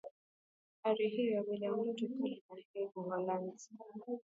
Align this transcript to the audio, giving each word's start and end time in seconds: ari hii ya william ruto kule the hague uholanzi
ari 0.83 1.09
hii 1.09 1.27
ya 1.31 1.41
william 1.45 1.75
ruto 1.79 2.05
kule 2.07 2.33
the 2.35 2.41
hague 2.53 2.89
uholanzi 2.95 3.69